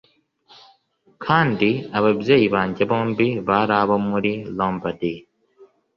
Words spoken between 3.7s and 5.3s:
abo muri Lombardy